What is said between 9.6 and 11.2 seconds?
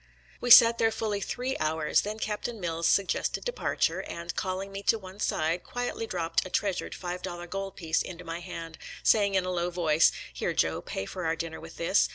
voice," Here, Joe, pay